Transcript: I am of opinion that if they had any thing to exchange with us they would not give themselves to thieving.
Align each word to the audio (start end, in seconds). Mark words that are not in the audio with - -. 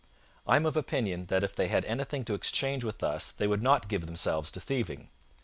I 0.47 0.55
am 0.55 0.65
of 0.65 0.75
opinion 0.75 1.25
that 1.27 1.43
if 1.43 1.53
they 1.55 1.67
had 1.67 1.85
any 1.85 2.03
thing 2.05 2.25
to 2.25 2.33
exchange 2.33 2.83
with 2.83 3.03
us 3.03 3.29
they 3.29 3.45
would 3.45 3.61
not 3.61 3.87
give 3.87 4.07
themselves 4.07 4.49
to 4.53 4.59
thieving. 4.59 5.09